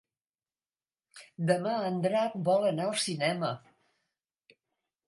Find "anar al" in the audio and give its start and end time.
2.73-2.99